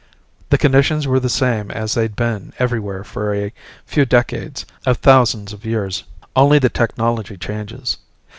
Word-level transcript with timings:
The 0.49 0.57
conditions 0.57 1.05
were 1.05 1.19
the 1.19 1.29
same 1.29 1.69
as 1.69 1.93
they'd 1.93 2.15
been 2.15 2.53
everywhere 2.57 3.03
for 3.03 3.35
a 3.35 3.53
few 3.85 4.03
decades 4.03 4.65
of 4.83 4.97
thousands 4.97 5.53
of 5.53 5.63
years. 5.63 6.05
Only 6.35 6.57
the 6.57 6.69
technology 6.69 7.37
changes. 7.37 7.99